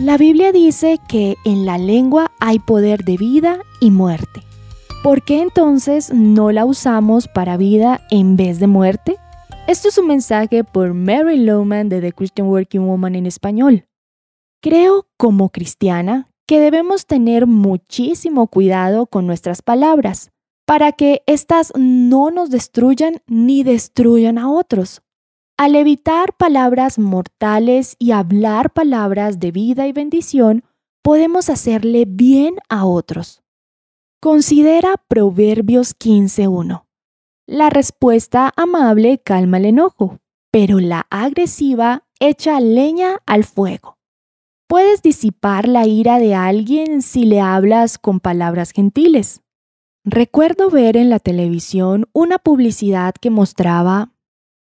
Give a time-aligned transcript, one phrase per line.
[0.00, 4.40] La Biblia dice que en la lengua hay poder de vida y muerte.
[5.02, 9.18] ¿Por qué entonces no la usamos para vida en vez de muerte?
[9.66, 13.84] Esto es un mensaje por Mary Lowman de The Christian Working Woman en español.
[14.62, 20.30] Creo como cristiana que debemos tener muchísimo cuidado con nuestras palabras
[20.64, 25.02] para que éstas no nos destruyan ni destruyan a otros.
[25.60, 30.64] Al evitar palabras mortales y hablar palabras de vida y bendición,
[31.02, 33.42] podemos hacerle bien a otros.
[34.22, 36.86] Considera Proverbios 15.1.
[37.46, 40.20] La respuesta amable calma el enojo,
[40.50, 43.98] pero la agresiva echa leña al fuego.
[44.66, 49.42] Puedes disipar la ira de alguien si le hablas con palabras gentiles.
[50.06, 54.14] Recuerdo ver en la televisión una publicidad que mostraba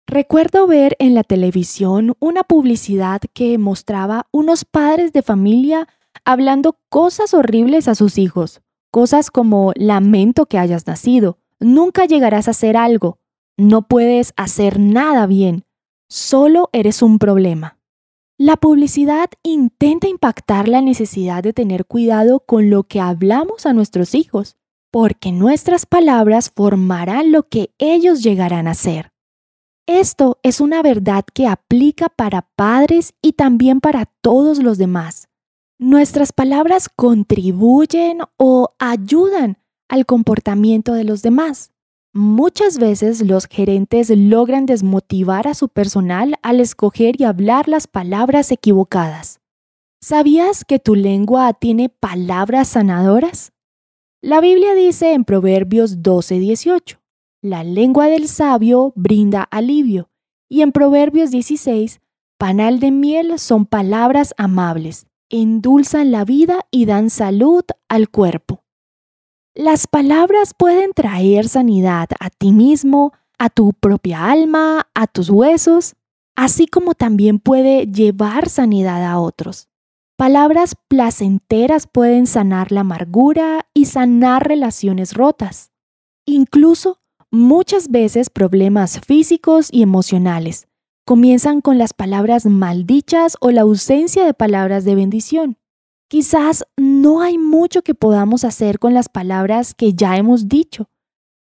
[0.07, 5.87] Recuerdo ver en la televisión una publicidad que mostraba unos padres de familia
[6.23, 8.61] hablando cosas horribles a sus hijos.
[8.91, 13.19] Cosas como lamento que hayas nacido, nunca llegarás a hacer algo,
[13.57, 15.65] no puedes hacer nada bien,
[16.07, 17.77] solo eres un problema.
[18.37, 24.13] La publicidad intenta impactar la necesidad de tener cuidado con lo que hablamos a nuestros
[24.13, 24.55] hijos,
[24.91, 29.14] porque nuestras palabras formarán lo que ellos llegarán a ser.
[29.87, 35.27] Esto es una verdad que aplica para padres y también para todos los demás.
[35.77, 41.71] Nuestras palabras contribuyen o ayudan al comportamiento de los demás.
[42.13, 48.51] Muchas veces los gerentes logran desmotivar a su personal al escoger y hablar las palabras
[48.51, 49.39] equivocadas.
[50.01, 53.51] ¿Sabías que tu lengua tiene palabras sanadoras?
[54.21, 56.97] La Biblia dice en Proverbios 12:18,
[57.45, 60.09] la lengua del sabio brinda alivio,
[60.49, 62.01] y en Proverbios 16,
[62.39, 68.63] panal de miel son palabras amables, endulzan la vida y dan salud al cuerpo.
[69.53, 75.95] Las palabras pueden traer sanidad a ti mismo, a tu propia alma, a tus huesos,
[76.35, 79.69] así como también puede llevar sanidad a otros.
[80.17, 85.71] Palabras placenteras pueden sanar la amargura y sanar relaciones rotas,
[86.25, 87.01] incluso
[87.35, 90.67] muchas veces problemas físicos y emocionales,
[91.05, 95.57] comienzan con las palabras maldichas o la ausencia de palabras de bendición.
[96.07, 100.89] Quizás no hay mucho que podamos hacer con las palabras que ya hemos dicho,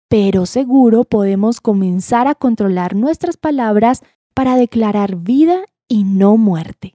[0.08, 4.02] pero seguro podemos comenzar a controlar nuestras palabras
[4.34, 6.94] para declarar vida y no muerte.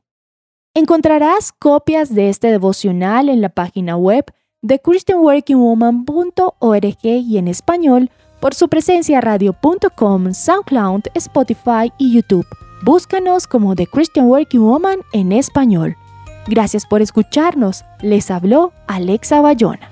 [0.75, 4.25] Encontrarás copias de este devocional en la página web
[4.61, 12.45] de christianworkingwoman.org y en español por su presencia radio.com, SoundCloud, Spotify y YouTube.
[12.83, 15.95] Búscanos como The Christian Working Woman en español.
[16.47, 17.83] Gracias por escucharnos.
[18.01, 19.88] Les habló Alexa Bayona.